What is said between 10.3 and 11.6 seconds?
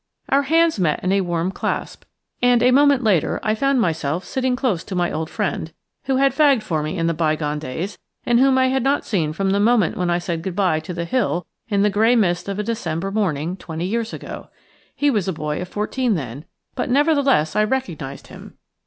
goodbye to the "Hill"